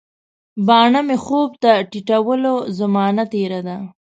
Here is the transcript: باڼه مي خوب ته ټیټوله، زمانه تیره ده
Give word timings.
باڼه 0.67 1.01
مي 1.07 1.17
خوب 1.25 1.49
ته 1.63 1.71
ټیټوله، 1.91 2.53
زمانه 2.77 3.23
تیره 3.31 3.59
ده 3.67 3.77